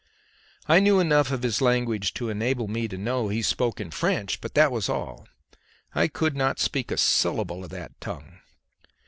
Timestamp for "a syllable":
6.89-7.63